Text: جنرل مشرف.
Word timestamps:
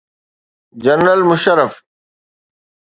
جنرل 0.83 1.21
مشرف. 1.29 1.73